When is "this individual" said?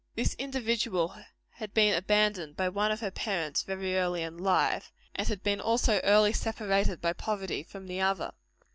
0.15-1.15